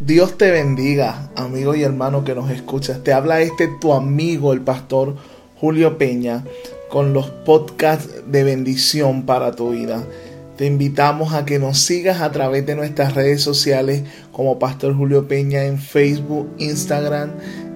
Dios 0.00 0.36
te 0.36 0.50
bendiga, 0.50 1.30
amigo 1.36 1.74
y 1.74 1.82
hermano 1.82 2.22
que 2.22 2.34
nos 2.34 2.50
escuchas. 2.50 3.02
Te 3.02 3.14
habla 3.14 3.40
este 3.40 3.66
tu 3.80 3.94
amigo, 3.94 4.52
el 4.52 4.60
pastor 4.60 5.16
Julio 5.58 5.96
Peña, 5.96 6.44
con 6.90 7.14
los 7.14 7.30
podcasts 7.30 8.10
de 8.26 8.44
bendición 8.44 9.24
para 9.24 9.52
tu 9.52 9.70
vida. 9.70 10.04
Te 10.58 10.66
invitamos 10.66 11.32
a 11.32 11.46
que 11.46 11.58
nos 11.58 11.78
sigas 11.78 12.20
a 12.20 12.30
través 12.30 12.66
de 12.66 12.76
nuestras 12.76 13.14
redes 13.14 13.40
sociales 13.40 14.02
como 14.32 14.58
Pastor 14.58 14.94
Julio 14.94 15.28
Peña 15.28 15.64
en 15.64 15.78
Facebook, 15.78 16.50
Instagram 16.58 17.30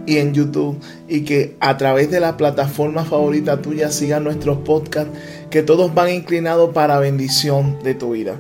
y 0.07 0.19
en 0.19 0.33
YouTube 0.35 0.81
y 1.09 1.23
que 1.23 1.57
a 1.61 1.77
través 1.77 2.11
de 2.11 2.21
la 2.21 2.37
plataforma 2.37 3.05
favorita 3.05 3.63
tuya 3.63 3.91
sigan 3.91 4.25
nuestros 4.25 4.59
podcasts 4.59 5.13
que 5.51 5.63
todos 5.63 5.95
van 5.95 6.11
inclinados 6.11 6.73
para 6.73 6.99
bendición 6.99 7.79
de 7.83 7.95
tu 7.95 8.13
vida. 8.13 8.37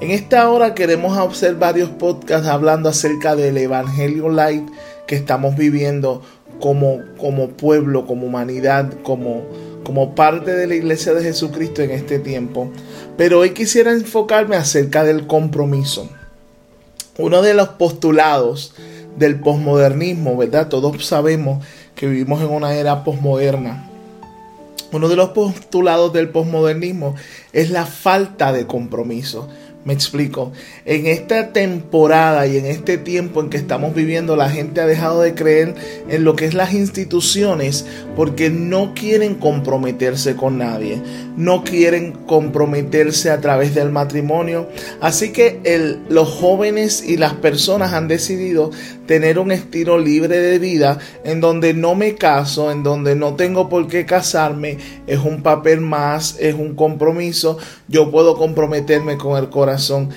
En 0.00 0.10
esta 0.10 0.48
hora 0.48 0.74
queremos 0.74 1.16
hacer 1.18 1.56
varios 1.56 1.90
podcasts 1.90 2.48
hablando 2.48 2.88
acerca 2.88 3.36
del 3.36 3.56
Evangelio 3.58 4.28
Light 4.28 4.68
que 5.06 5.16
estamos 5.16 5.56
viviendo 5.56 6.22
como, 6.60 7.00
como 7.18 7.48
pueblo, 7.48 8.06
como 8.06 8.26
humanidad, 8.26 8.92
como, 9.02 9.42
como 9.84 10.14
parte 10.14 10.52
de 10.52 10.66
la 10.66 10.74
iglesia 10.74 11.14
de 11.14 11.22
Jesucristo 11.22 11.82
en 11.82 11.90
este 11.90 12.18
tiempo. 12.18 12.70
Pero 13.16 13.40
hoy 13.40 13.50
quisiera 13.50 13.92
enfocarme 13.92 14.56
acerca 14.56 15.04
del 15.04 15.26
compromiso. 15.26 16.08
Uno 17.18 17.42
de 17.42 17.54
los 17.54 17.70
postulados 17.70 18.74
del 19.16 19.40
posmodernismo, 19.40 20.36
¿verdad? 20.36 20.68
Todos 20.68 21.04
sabemos 21.04 21.64
que 21.94 22.06
vivimos 22.06 22.40
en 22.40 22.48
una 22.48 22.74
era 22.74 23.04
posmoderna. 23.04 23.86
Uno 24.92 25.08
de 25.08 25.16
los 25.16 25.30
postulados 25.30 26.12
del 26.12 26.30
posmodernismo 26.30 27.14
es 27.52 27.70
la 27.70 27.86
falta 27.86 28.52
de 28.52 28.66
compromiso. 28.66 29.48
Me 29.82 29.94
explico. 29.94 30.52
En 30.84 31.06
esta 31.06 31.54
temporada 31.54 32.46
y 32.46 32.58
en 32.58 32.66
este 32.66 32.98
tiempo 32.98 33.40
en 33.40 33.48
que 33.48 33.56
estamos 33.56 33.94
viviendo, 33.94 34.36
la 34.36 34.50
gente 34.50 34.82
ha 34.82 34.86
dejado 34.86 35.22
de 35.22 35.34
creer 35.34 35.74
en 36.10 36.22
lo 36.22 36.36
que 36.36 36.44
es 36.44 36.52
las 36.52 36.74
instituciones 36.74 37.86
porque 38.14 38.50
no 38.50 38.92
quieren 38.92 39.36
comprometerse 39.36 40.36
con 40.36 40.58
nadie. 40.58 41.00
No 41.38 41.64
quieren 41.64 42.12
comprometerse 42.12 43.30
a 43.30 43.40
través 43.40 43.74
del 43.74 43.90
matrimonio. 43.90 44.68
Así 45.00 45.32
que 45.32 45.60
los 46.10 46.28
jóvenes 46.28 47.02
y 47.02 47.16
las 47.16 47.32
personas 47.32 47.94
han 47.94 48.06
decidido 48.06 48.72
tener 49.10 49.40
un 49.40 49.50
estilo 49.50 49.98
libre 49.98 50.38
de 50.38 50.60
vida 50.60 51.00
en 51.24 51.40
donde 51.40 51.74
no 51.74 51.96
me 51.96 52.14
caso, 52.14 52.70
en 52.70 52.84
donde 52.84 53.16
no 53.16 53.34
tengo 53.34 53.68
por 53.68 53.88
qué 53.88 54.06
casarme. 54.06 54.78
Es 55.08 55.18
un 55.18 55.42
papel 55.42 55.80
más, 55.80 56.36
es 56.38 56.54
un 56.54 56.76
compromiso. 56.76 57.58
Yo 57.88 58.12
puedo 58.12 58.36
comprometerme 58.36 59.18
con 59.18 59.36
el 59.36 59.50
corazón 59.50 60.10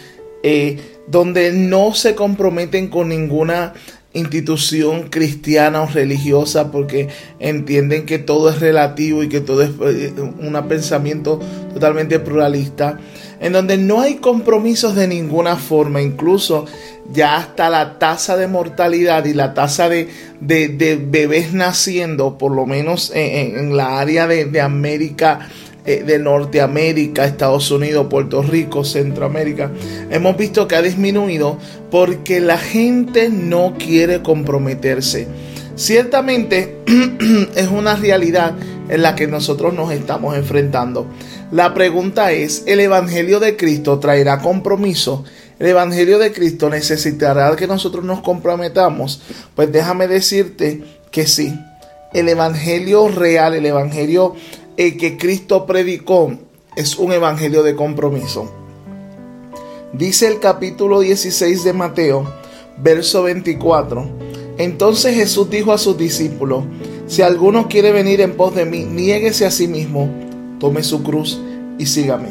eh, 0.43 0.77
donde 1.07 1.53
no 1.53 1.95
se 1.95 2.13
comprometen 2.13 2.89
con 2.89 3.09
ninguna 3.09 3.73
institución 4.13 5.09
cristiana 5.09 5.81
o 5.81 5.87
religiosa 5.87 6.71
porque 6.71 7.07
entienden 7.39 8.05
que 8.05 8.19
todo 8.19 8.51
es 8.51 8.59
relativo 8.59 9.23
y 9.23 9.27
que 9.27 9.41
todo 9.41 9.63
es 9.63 9.71
eh, 9.81 10.13
un 10.19 10.67
pensamiento 10.67 11.39
totalmente 11.73 12.19
pluralista, 12.19 12.99
en 13.39 13.53
donde 13.53 13.77
no 13.77 14.01
hay 14.01 14.15
compromisos 14.15 14.95
de 14.95 15.07
ninguna 15.07 15.55
forma, 15.55 16.01
incluso 16.01 16.65
ya 17.11 17.35
hasta 17.35 17.69
la 17.69 17.99
tasa 17.99 18.37
de 18.37 18.47
mortalidad 18.47 19.25
y 19.25 19.33
la 19.33 19.53
tasa 19.53 19.89
de, 19.89 20.07
bebés 20.39 21.53
naciendo, 21.53 22.37
por 22.37 22.51
lo 22.51 22.65
menos 22.65 23.11
en, 23.13 23.75
la 23.75 23.99
área 23.99 24.27
de 24.27 24.61
América 24.61 25.49
eh, 25.85 26.01
de 26.05 26.17
Norteamérica, 26.17 27.25
Estados 27.25 27.69
Unidos, 27.69 28.07
Puerto 28.09 28.41
Rico, 28.41 28.85
Centroamérica, 28.85 29.69
hemos 30.09 30.37
visto 30.37 30.65
que 30.65 30.77
ha 30.77 30.81
disminuido 30.81 31.57
porque 31.91 32.39
la 32.39 32.57
gente 32.57 33.27
no 33.29 33.75
quiere 33.77 34.21
comprometerse. 34.21 35.27
Ciertamente 35.75 36.77
es 37.55 37.67
una 37.67 37.97
realidad 37.97 38.53
en 38.93 39.01
la 39.01 39.15
que 39.15 39.25
nosotros 39.25 39.73
nos 39.73 39.91
estamos 39.91 40.37
enfrentando. 40.37 41.07
La 41.51 41.73
pregunta 41.73 42.31
es, 42.31 42.61
¿el 42.67 42.79
Evangelio 42.79 43.39
de 43.39 43.57
Cristo 43.57 43.97
traerá 43.97 44.39
compromiso? 44.39 45.23
¿El 45.57 45.67
Evangelio 45.67 46.19
de 46.19 46.31
Cristo 46.31 46.69
necesitará 46.69 47.55
que 47.55 47.65
nosotros 47.65 48.05
nos 48.05 48.21
comprometamos? 48.21 49.23
Pues 49.55 49.71
déjame 49.71 50.07
decirte 50.07 50.83
que 51.09 51.25
sí. 51.25 51.59
El 52.13 52.29
Evangelio 52.29 53.07
real, 53.07 53.55
el 53.55 53.65
Evangelio 53.65 54.35
el 54.77 54.95
que 54.97 55.17
Cristo 55.17 55.65
predicó 55.65 56.31
es 56.75 56.95
un 56.97 57.13
evangelio 57.13 57.63
de 57.63 57.75
compromiso. 57.75 58.51
Dice 59.91 60.27
el 60.27 60.39
capítulo 60.39 60.99
16 60.99 61.63
de 61.63 61.73
Mateo, 61.73 62.31
verso 62.77 63.23
24. 63.23 64.07
Entonces 64.59 65.15
Jesús 65.15 65.49
dijo 65.49 65.71
a 65.73 65.79
sus 65.79 65.97
discípulos, 65.97 66.63
si 67.05 67.21
alguno 67.21 67.67
quiere 67.67 67.91
venir 67.91 68.21
en 68.21 68.37
pos 68.37 68.55
de 68.55 68.65
mí, 68.65 68.85
niéguese 68.85 69.45
a 69.45 69.51
sí 69.51 69.67
mismo, 69.67 70.09
tome 70.59 70.83
su 70.83 71.03
cruz 71.03 71.39
y 71.77 71.85
sígame. 71.85 72.29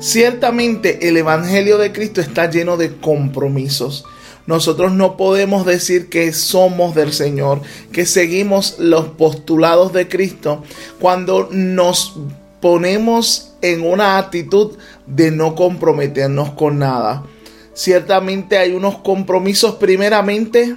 Ciertamente 0.00 1.08
el 1.08 1.16
Evangelio 1.16 1.78
de 1.78 1.92
Cristo 1.92 2.20
está 2.20 2.50
lleno 2.50 2.76
de 2.76 2.96
compromisos. 2.96 4.04
Nosotros 4.46 4.92
no 4.92 5.16
podemos 5.16 5.64
decir 5.64 6.08
que 6.08 6.32
somos 6.32 6.94
del 6.94 7.12
Señor, 7.12 7.62
que 7.92 8.04
seguimos 8.04 8.76
los 8.78 9.06
postulados 9.08 9.92
de 9.92 10.08
Cristo 10.08 10.62
cuando 11.00 11.48
nos 11.50 12.18
ponemos 12.60 13.54
en 13.62 13.86
una 13.86 14.18
actitud 14.18 14.72
de 15.06 15.30
no 15.30 15.54
comprometernos 15.54 16.50
con 16.50 16.78
nada. 16.78 17.24
Ciertamente 17.72 18.58
hay 18.58 18.72
unos 18.74 18.98
compromisos 18.98 19.76
primeramente 19.76 20.76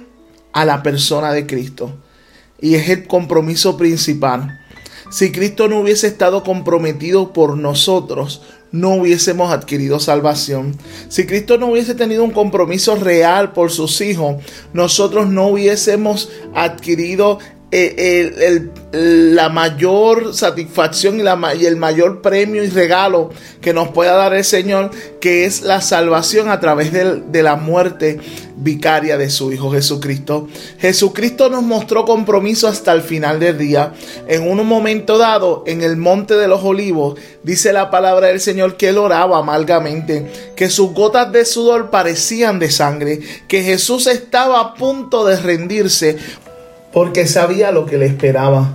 a 0.52 0.64
la 0.64 0.82
persona 0.82 1.32
de 1.32 1.46
Cristo 1.46 1.92
y 2.60 2.74
es 2.74 2.88
el 2.88 3.06
compromiso 3.06 3.76
principal. 3.76 4.60
Si 5.10 5.30
Cristo 5.30 5.68
no 5.68 5.80
hubiese 5.80 6.08
estado 6.08 6.42
comprometido 6.42 7.32
por 7.32 7.56
nosotros, 7.56 8.42
no 8.72 8.94
hubiésemos 8.94 9.52
adquirido 9.52 10.00
salvación. 10.00 10.76
Si 11.08 11.26
Cristo 11.26 11.58
no 11.58 11.68
hubiese 11.68 11.94
tenido 11.94 12.24
un 12.24 12.32
compromiso 12.32 12.96
real 12.96 13.52
por 13.52 13.70
sus 13.70 14.00
hijos, 14.00 14.36
nosotros 14.72 15.28
no 15.28 15.46
hubiésemos 15.48 16.30
adquirido 16.54 17.38
eh, 17.72 18.70
la 18.92 19.48
mayor 19.48 20.34
satisfacción 20.34 21.18
y, 21.18 21.66
el 21.66 21.76
mayor 21.76 22.22
premio 22.22 22.62
y 22.62 22.68
regalo 22.68 23.30
que 23.60 23.72
nos 23.72 23.88
pueda 23.88 24.14
dar 24.14 24.34
el 24.34 24.44
Señor, 24.44 24.90
que 25.20 25.44
es 25.44 25.62
la 25.62 25.80
salvación 25.80 26.48
a 26.48 26.60
través 26.60 26.92
de 26.92 27.42
la 27.42 27.56
muerte 27.56 28.20
vicaria 28.56 29.18
de 29.18 29.30
su 29.30 29.52
Hijo 29.52 29.70
Jesucristo. 29.72 30.48
Jesucristo 30.78 31.50
nos 31.50 31.62
mostró 31.62 32.04
compromiso 32.04 32.68
hasta 32.68 32.92
el 32.92 33.02
final 33.02 33.40
del 33.40 33.58
día. 33.58 33.92
En 34.28 34.48
un 34.48 34.64
momento 34.66 35.18
dado, 35.18 35.64
en 35.66 35.82
el 35.82 35.96
monte 35.96 36.34
de 36.34 36.48
los 36.48 36.62
olivos, 36.62 37.18
dice 37.42 37.72
la 37.72 37.90
palabra 37.90 38.28
del 38.28 38.40
Señor 38.40 38.76
que 38.76 38.90
él 38.90 38.98
oraba 38.98 39.38
amargamente, 39.38 40.52
que 40.56 40.70
sus 40.70 40.92
gotas 40.94 41.32
de 41.32 41.44
sudor 41.44 41.90
parecían 41.90 42.58
de 42.58 42.70
sangre, 42.70 43.20
que 43.48 43.62
Jesús 43.62 44.06
estaba 44.06 44.60
a 44.60 44.74
punto 44.74 45.24
de 45.26 45.36
rendirse 45.36 46.16
porque 46.96 47.26
sabía 47.26 47.72
lo 47.72 47.84
que 47.84 47.98
le 47.98 48.06
esperaba, 48.06 48.70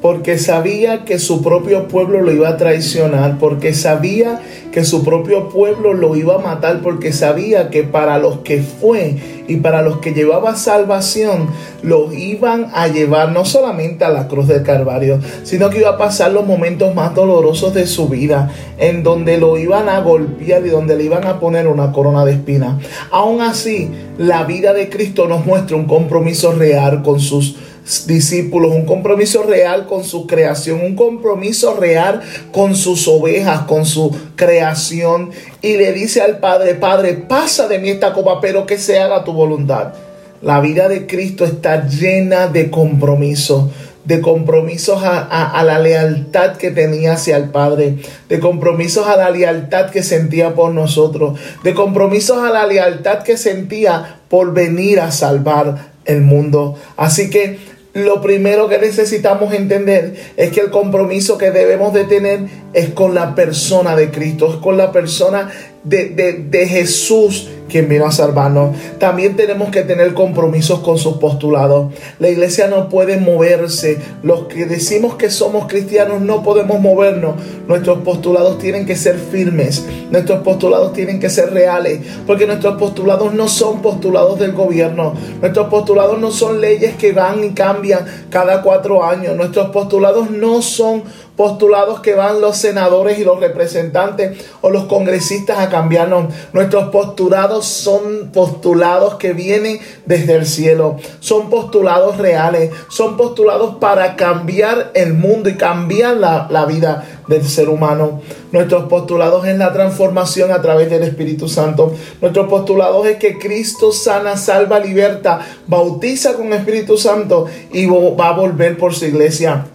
porque 0.00 0.38
sabía 0.38 1.04
que 1.04 1.18
su 1.18 1.42
propio 1.42 1.88
pueblo 1.88 2.22
lo 2.22 2.32
iba 2.32 2.48
a 2.48 2.56
traicionar, 2.56 3.36
porque 3.38 3.74
sabía 3.74 4.40
que 4.72 4.82
su 4.82 5.04
propio 5.04 5.50
pueblo 5.50 5.92
lo 5.92 6.16
iba 6.16 6.36
a 6.36 6.38
matar, 6.38 6.80
porque 6.80 7.12
sabía 7.12 7.68
que 7.68 7.82
para 7.82 8.18
los 8.18 8.38
que 8.38 8.62
fue 8.62 9.16
y 9.46 9.56
para 9.56 9.82
los 9.82 9.98
que 9.98 10.14
llevaba 10.14 10.56
salvación, 10.56 11.48
los 11.82 12.14
iban 12.14 12.68
a 12.72 12.88
llevar 12.88 13.32
no 13.32 13.44
solamente 13.44 14.06
a 14.06 14.08
la 14.08 14.26
cruz 14.26 14.48
del 14.48 14.62
Calvario, 14.62 15.20
sino 15.42 15.68
que 15.68 15.80
iba 15.80 15.90
a 15.90 15.98
pasar 15.98 16.32
los 16.32 16.46
momentos 16.46 16.94
más 16.94 17.14
dolorosos 17.14 17.74
de 17.74 17.86
su 17.86 18.08
vida, 18.08 18.50
en 18.78 19.02
donde 19.02 19.36
lo 19.36 19.58
iban 19.58 19.90
a 19.90 20.00
golpear 20.00 20.64
y 20.66 20.70
donde 20.70 20.96
le 20.96 21.04
iban 21.04 21.26
a 21.26 21.40
poner 21.40 21.68
una 21.68 21.92
corona 21.92 22.24
de 22.24 22.32
espinas. 22.32 22.82
Aún 23.10 23.42
así, 23.42 23.90
la 24.16 24.44
vida 24.44 24.72
de 24.72 24.88
Cristo 24.88 25.28
nos 25.28 25.44
muestra 25.44 25.76
un 25.76 25.84
compromiso 25.84 26.52
real 26.52 27.02
con 27.02 27.20
sus 27.20 27.65
discípulos, 28.06 28.72
un 28.72 28.84
compromiso 28.84 29.42
real 29.42 29.86
con 29.86 30.04
su 30.04 30.26
creación, 30.26 30.80
un 30.80 30.96
compromiso 30.96 31.74
real 31.74 32.20
con 32.52 32.74
sus 32.74 33.06
ovejas, 33.08 33.62
con 33.62 33.86
su 33.86 34.14
creación. 34.34 35.30
Y 35.62 35.76
le 35.76 35.92
dice 35.92 36.20
al 36.20 36.38
Padre, 36.38 36.74
Padre, 36.74 37.14
pasa 37.14 37.68
de 37.68 37.78
mí 37.78 37.90
esta 37.90 38.12
copa, 38.12 38.40
pero 38.40 38.66
que 38.66 38.78
se 38.78 38.98
haga 38.98 39.24
tu 39.24 39.32
voluntad. 39.32 39.94
La 40.42 40.60
vida 40.60 40.88
de 40.88 41.06
Cristo 41.06 41.44
está 41.44 41.86
llena 41.86 42.48
de 42.48 42.70
compromiso 42.70 43.70
de 44.06 44.20
compromisos 44.20 45.02
a, 45.02 45.62
la 45.64 45.80
lealtad 45.80 46.56
que 46.56 46.70
tenía 46.70 47.14
hacia 47.14 47.36
el 47.36 47.50
Padre, 47.50 47.96
de 48.28 48.38
compromisos 48.38 49.08
a 49.08 49.16
la 49.16 49.30
lealtad 49.30 49.90
que 49.90 50.04
sentía 50.04 50.54
por 50.54 50.72
nosotros, 50.72 51.38
de 51.64 51.74
compromisos 51.74 52.38
a 52.38 52.50
la 52.50 52.66
lealtad 52.66 53.24
que 53.24 53.36
sentía 53.36 54.20
por 54.28 54.54
venir 54.54 55.00
a 55.00 55.10
salvar 55.10 55.90
el 56.04 56.22
mundo. 56.22 56.76
Así 56.96 57.30
que 57.30 57.58
lo 57.96 58.20
primero 58.20 58.68
que 58.68 58.78
necesitamos 58.78 59.54
entender 59.54 60.14
es 60.36 60.50
que 60.50 60.60
el 60.60 60.70
compromiso 60.70 61.38
que 61.38 61.50
debemos 61.50 61.94
de 61.94 62.04
tener 62.04 62.40
es 62.74 62.90
con 62.90 63.14
la 63.14 63.34
persona 63.34 63.96
de 63.96 64.10
Cristo, 64.10 64.52
es 64.52 64.56
con 64.56 64.76
la 64.76 64.92
persona 64.92 65.50
de, 65.82 66.10
de, 66.50 66.66
Jesús 66.66 67.48
quien 67.68 67.88
vino 67.88 68.06
a 68.06 68.12
salvarnos. 68.12 68.76
También 68.98 69.36
tenemos 69.36 69.70
que 69.70 69.82
tener 69.82 70.14
compromisos 70.14 70.80
con 70.80 70.98
sus 70.98 71.18
postulados. 71.18 71.92
La 72.18 72.28
iglesia 72.28 72.68
no 72.68 72.88
puede 72.88 73.18
moverse. 73.18 73.98
Los 74.22 74.44
que 74.46 74.66
decimos 74.66 75.16
que 75.16 75.30
somos 75.30 75.66
cristianos 75.66 76.20
no 76.20 76.42
podemos 76.42 76.80
movernos. 76.80 77.36
Nuestros 77.66 77.98
postulados 78.00 78.58
tienen 78.58 78.86
que 78.86 78.96
ser 78.96 79.16
firmes. 79.16 79.84
Nuestros 80.10 80.40
postulados 80.42 80.92
tienen 80.92 81.20
que 81.20 81.30
ser 81.30 81.52
reales. 81.52 82.00
Porque 82.26 82.46
nuestros 82.46 82.78
postulados 82.78 83.34
no 83.34 83.48
son 83.48 83.82
postulados 83.82 84.38
del 84.38 84.52
gobierno. 84.52 85.14
Nuestros 85.40 85.68
postulados 85.68 86.18
no 86.20 86.30
son 86.30 86.60
leyes 86.60 86.96
que 86.96 87.12
van 87.12 87.44
y 87.44 87.50
cambian 87.50 88.04
cada 88.30 88.62
cuatro 88.62 89.04
años. 89.04 89.36
Nuestros 89.36 89.70
postulados 89.70 90.30
no 90.30 90.62
son 90.62 91.02
postulados 91.36 92.00
que 92.00 92.14
van 92.14 92.40
los 92.40 92.56
senadores 92.56 93.18
y 93.18 93.24
los 93.24 93.40
representantes 93.40 94.38
o 94.62 94.70
los 94.70 94.84
congresistas 94.84 95.58
a 95.58 95.68
cambiarnos. 95.68 96.32
Nuestros 96.52 96.88
postulados 96.88 97.66
son 97.66 98.30
postulados 98.32 99.16
que 99.16 99.32
vienen 99.32 99.78
desde 100.06 100.34
el 100.34 100.46
cielo. 100.46 100.96
Son 101.20 101.50
postulados 101.50 102.16
reales. 102.18 102.70
Son 102.88 103.16
postulados 103.16 103.76
para 103.76 104.16
cambiar 104.16 104.90
el 104.94 105.14
mundo 105.14 105.48
y 105.48 105.56
cambiar 105.56 106.16
la, 106.16 106.48
la 106.50 106.64
vida 106.64 107.04
del 107.28 107.46
ser 107.46 107.68
humano. 107.68 108.22
Nuestros 108.52 108.84
postulados 108.84 109.46
es 109.46 109.58
la 109.58 109.72
transformación 109.72 110.52
a 110.52 110.62
través 110.62 110.88
del 110.88 111.02
Espíritu 111.02 111.48
Santo. 111.48 111.94
Nuestros 112.20 112.48
postulados 112.48 113.06
es 113.06 113.18
que 113.18 113.38
Cristo 113.38 113.92
sana, 113.92 114.36
salva, 114.36 114.78
liberta, 114.78 115.40
bautiza 115.66 116.34
con 116.34 116.52
Espíritu 116.52 116.96
Santo 116.96 117.46
y 117.72 117.86
va 117.86 118.28
a 118.28 118.32
volver 118.32 118.78
por 118.78 118.94
su 118.94 119.04
iglesia 119.04 119.66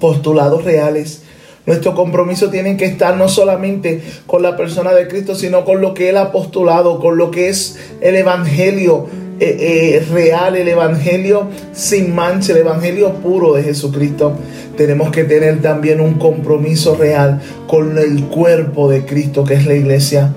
postulados 0.00 0.64
reales. 0.64 1.22
Nuestro 1.66 1.94
compromiso 1.94 2.48
tiene 2.48 2.76
que 2.76 2.84
estar 2.84 3.16
no 3.16 3.28
solamente 3.28 4.00
con 4.26 4.42
la 4.42 4.56
persona 4.56 4.92
de 4.92 5.08
Cristo, 5.08 5.34
sino 5.34 5.64
con 5.64 5.80
lo 5.80 5.94
que 5.94 6.10
Él 6.10 6.16
ha 6.16 6.30
postulado, 6.30 7.00
con 7.00 7.16
lo 7.16 7.32
que 7.32 7.48
es 7.48 7.76
el 8.00 8.14
Evangelio 8.14 9.08
eh, 9.40 9.98
eh, 9.98 10.06
real, 10.12 10.56
el 10.56 10.68
Evangelio 10.68 11.48
sin 11.72 12.14
mancha, 12.14 12.52
el 12.52 12.58
Evangelio 12.60 13.14
puro 13.14 13.54
de 13.54 13.64
Jesucristo. 13.64 14.32
Tenemos 14.76 15.10
que 15.10 15.24
tener 15.24 15.60
también 15.60 16.00
un 16.00 16.14
compromiso 16.14 16.94
real 16.94 17.42
con 17.66 17.98
el 17.98 18.24
cuerpo 18.24 18.88
de 18.88 19.04
Cristo, 19.04 19.42
que 19.42 19.54
es 19.54 19.66
la 19.66 19.74
iglesia. 19.74 20.32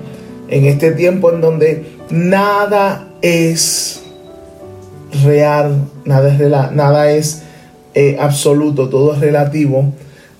En 0.48 0.64
este 0.64 0.90
tiempo 0.92 1.30
en 1.30 1.40
donde 1.40 1.84
nada 2.10 3.08
es 3.22 4.02
real, 5.24 5.76
nada 6.04 6.28
es, 6.32 6.38
real, 6.38 6.70
nada 6.74 7.10
es 7.12 7.42
absoluto, 8.18 8.88
todo 8.88 9.14
es 9.14 9.20
relativo, 9.20 9.92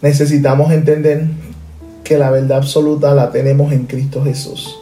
necesitamos 0.02 0.72
entender 0.72 1.26
que 2.04 2.18
la 2.18 2.30
verdad 2.30 2.58
absoluta 2.58 3.14
la 3.14 3.30
tenemos 3.30 3.72
en 3.72 3.86
Cristo 3.86 4.24
Jesús. 4.24 4.76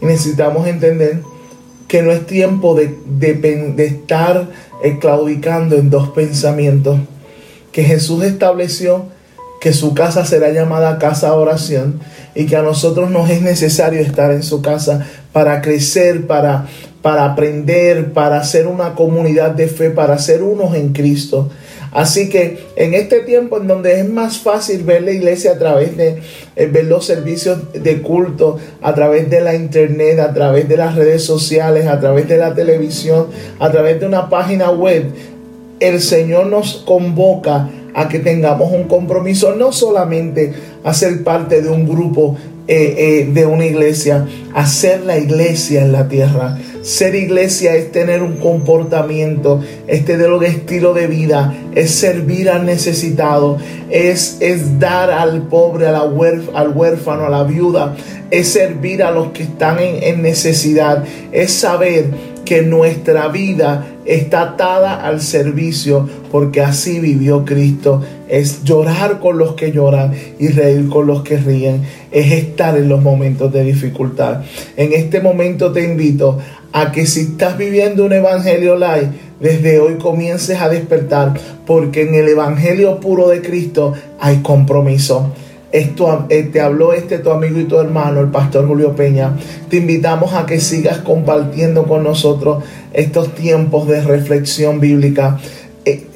Necesitamos 0.00 0.66
entender 0.66 1.20
que 1.88 2.02
no 2.02 2.10
es 2.10 2.26
tiempo 2.26 2.74
de, 2.74 2.96
estar 3.78 4.48
claudicando 5.00 5.76
en 5.76 5.90
dos 5.90 6.08
pensamientos. 6.08 6.98
Que 7.70 7.84
Jesús 7.84 8.24
estableció 8.24 9.06
que 9.60 9.72
su 9.72 9.94
casa 9.94 10.24
será 10.24 10.50
llamada 10.50 10.98
casa 10.98 11.28
de 11.28 11.36
oración 11.36 12.00
y 12.34 12.46
que 12.46 12.56
a 12.56 12.62
nosotros 12.62 13.10
nos 13.10 13.30
es 13.30 13.42
necesario 13.42 14.00
estar 14.00 14.32
en 14.32 14.42
su 14.42 14.60
casa 14.60 15.06
para 15.32 15.62
crecer, 15.62 16.26
para, 16.26 16.66
para 17.00 17.26
aprender, 17.26 18.12
para 18.12 18.42
ser 18.42 18.66
una 18.66 18.96
comunidad 18.96 19.52
de 19.52 19.68
fe, 19.68 19.90
para 19.90 20.18
ser 20.18 20.42
unos 20.42 20.74
en 20.74 20.92
Cristo. 20.92 21.48
Así 21.92 22.30
que 22.30 22.58
en 22.76 22.94
este 22.94 23.20
tiempo 23.20 23.58
en 23.58 23.66
donde 23.66 24.00
es 24.00 24.08
más 24.08 24.38
fácil 24.38 24.82
ver 24.82 25.02
la 25.02 25.10
iglesia 25.10 25.52
a 25.52 25.58
través 25.58 25.96
de 25.96 26.22
eh, 26.56 26.66
ver 26.66 26.86
los 26.86 27.04
servicios 27.04 27.72
de 27.72 28.00
culto, 28.00 28.58
a 28.80 28.94
través 28.94 29.28
de 29.28 29.42
la 29.42 29.54
internet, 29.54 30.18
a 30.18 30.32
través 30.32 30.68
de 30.68 30.78
las 30.78 30.94
redes 30.94 31.22
sociales, 31.22 31.86
a 31.86 32.00
través 32.00 32.28
de 32.28 32.38
la 32.38 32.54
televisión, 32.54 33.26
a 33.58 33.70
través 33.70 34.00
de 34.00 34.06
una 34.06 34.30
página 34.30 34.70
web, 34.70 35.04
el 35.80 36.00
Señor 36.00 36.46
nos 36.46 36.76
convoca 36.86 37.68
a 37.94 38.08
que 38.08 38.20
tengamos 38.20 38.72
un 38.72 38.84
compromiso, 38.84 39.54
no 39.54 39.72
solamente 39.72 40.54
a 40.82 40.94
ser 40.94 41.22
parte 41.22 41.60
de 41.60 41.68
un 41.68 41.86
grupo 41.86 42.36
eh, 42.68 42.94
eh, 42.96 43.30
de 43.32 43.44
una 43.44 43.66
iglesia, 43.66 44.26
hacer 44.54 45.00
la 45.02 45.18
iglesia 45.18 45.82
en 45.82 45.92
la 45.92 46.08
tierra. 46.08 46.58
Ser 46.82 47.14
iglesia 47.14 47.74
es 47.74 47.90
tener 47.90 48.22
un 48.22 48.36
comportamiento, 48.36 49.60
es 49.86 50.04
tener 50.04 50.30
un 50.30 50.44
estilo 50.44 50.94
de 50.94 51.06
vida, 51.08 51.54
es 51.74 51.90
servir 51.90 52.50
al 52.50 52.64
necesitado, 52.64 53.58
es, 53.90 54.36
es 54.40 54.78
dar 54.78 55.10
al 55.10 55.48
pobre, 55.48 55.86
a 55.86 55.92
la 55.92 56.02
al 56.54 56.68
huérfano, 56.68 57.26
a 57.26 57.30
la 57.30 57.44
viuda, 57.44 57.96
es 58.30 58.48
servir 58.48 59.02
a 59.02 59.10
los 59.10 59.32
que 59.32 59.42
están 59.42 59.78
en, 59.78 60.02
en 60.02 60.22
necesidad, 60.22 61.04
es 61.32 61.52
saber 61.52 62.06
que 62.44 62.62
nuestra 62.62 63.28
vida 63.28 63.86
está 64.04 64.42
atada 64.42 65.06
al 65.06 65.20
servicio 65.20 66.08
porque 66.30 66.60
así 66.60 67.00
vivió 67.00 67.44
Cristo. 67.44 68.02
Es 68.28 68.64
llorar 68.64 69.20
con 69.20 69.38
los 69.38 69.54
que 69.54 69.72
lloran 69.72 70.12
y 70.38 70.48
reír 70.48 70.88
con 70.88 71.06
los 71.06 71.22
que 71.22 71.36
ríen. 71.36 71.82
Es 72.10 72.32
estar 72.32 72.76
en 72.76 72.88
los 72.88 73.02
momentos 73.02 73.52
de 73.52 73.64
dificultad. 73.64 74.42
En 74.76 74.92
este 74.92 75.20
momento 75.20 75.72
te 75.72 75.84
invito 75.84 76.38
a 76.72 76.90
que 76.90 77.06
si 77.06 77.20
estás 77.20 77.58
viviendo 77.58 78.04
un 78.04 78.12
evangelio 78.12 78.76
live, 78.76 79.10
desde 79.40 79.80
hoy 79.80 79.96
comiences 79.96 80.60
a 80.60 80.68
despertar 80.68 81.34
porque 81.66 82.02
en 82.02 82.14
el 82.14 82.28
evangelio 82.28 83.00
puro 83.00 83.28
de 83.28 83.42
Cristo 83.42 83.92
hay 84.20 84.36
compromiso. 84.38 85.32
Esto, 85.72 86.26
eh, 86.28 86.42
te 86.44 86.60
habló 86.60 86.92
este 86.92 87.18
tu 87.18 87.30
amigo 87.30 87.58
y 87.58 87.64
tu 87.64 87.78
hermano, 87.78 88.20
el 88.20 88.28
pastor 88.28 88.68
Julio 88.68 88.94
Peña. 88.94 89.36
Te 89.70 89.78
invitamos 89.78 90.34
a 90.34 90.44
que 90.44 90.60
sigas 90.60 90.98
compartiendo 90.98 91.84
con 91.84 92.04
nosotros 92.04 92.62
estos 92.92 93.34
tiempos 93.34 93.88
de 93.88 94.02
reflexión 94.02 94.80
bíblica. 94.80 95.38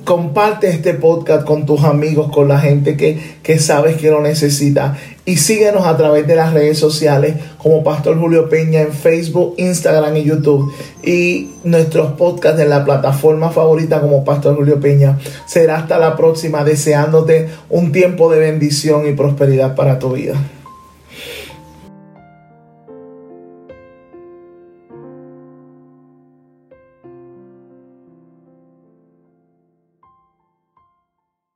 Comparte 0.06 0.69
este 0.69 0.94
podcast 0.94 1.44
con 1.44 1.67
tus 1.67 1.82
amigos, 1.82 2.31
con 2.31 2.47
la 2.47 2.61
gente 2.61 2.97
que, 2.97 3.19
que 3.43 3.58
sabes 3.58 3.97
que 3.97 4.08
lo 4.08 4.20
necesita. 4.20 4.97
Y 5.25 5.38
síguenos 5.38 5.85
a 5.85 5.97
través 5.97 6.29
de 6.29 6.37
las 6.37 6.53
redes 6.53 6.79
sociales 6.79 7.35
como 7.58 7.82
Pastor 7.82 8.17
Julio 8.17 8.49
Peña 8.49 8.82
en 8.82 8.93
Facebook, 8.93 9.55
Instagram 9.56 10.17
y 10.17 10.23
YouTube. 10.23 10.73
Y 11.03 11.50
nuestros 11.64 12.12
podcasts 12.12 12.61
en 12.61 12.69
la 12.69 12.85
plataforma 12.85 13.50
favorita 13.50 14.00
como 14.00 14.25
Pastor 14.25 14.55
Julio 14.55 14.79
Peña. 14.79 15.19
Será 15.44 15.79
hasta 15.79 15.99
la 15.99 16.14
próxima, 16.14 16.62
deseándote 16.62 17.49
un 17.69 17.91
tiempo 17.91 18.31
de 18.31 18.38
bendición 18.38 19.09
y 19.09 19.12
prosperidad 19.12 19.75
para 19.75 19.99
tu 19.99 20.12
vida. 20.12 20.37